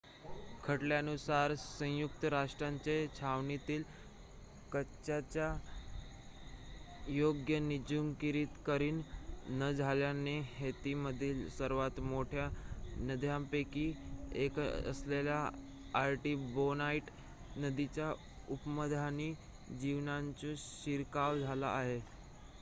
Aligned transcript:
खटल्यानुसार 0.63 1.53
संयुक्त 1.55 2.23
राष्ट्रांच्या 2.25 2.93
छावणीतील 3.15 3.83
कचऱ्याचे 4.71 5.49
योग्य 7.09 7.59
निर्जंतुकीकरण 7.59 9.01
न 9.51 9.71
झाल्याने 9.73 10.37
हैतीमधील 10.51 11.47
सर्वात 11.49 11.99
मोठ्या 12.05 12.49
नद्यांपैकी 13.01 13.87
एक 14.45 14.59
असलेल्या 14.59 15.39
आर्टिबोनाइट 15.99 17.11
नदीच्या 17.57 18.11
उपनद्यांमध्ये 18.49 19.33
जिवाणूचा 19.79 20.53
शिरकाव 20.59 21.37
झाला 21.37 21.67
आहे 21.69 21.99